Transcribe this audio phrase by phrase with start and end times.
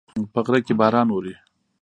[0.33, 1.33] په غره کې باران اوري